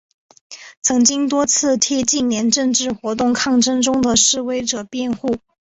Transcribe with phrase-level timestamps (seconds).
[0.81, 5.37] 曾经多次替近年政治活动抗争中的示威者辩护。